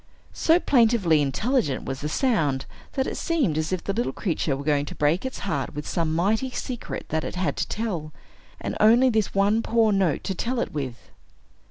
[0.33, 4.63] So plaintively intelligent was the sound, that it seemed as if the little creature were
[4.63, 8.11] going to break its heart with some mighty secret that it had to tell,
[8.59, 11.11] and only this one poor note to tell it with.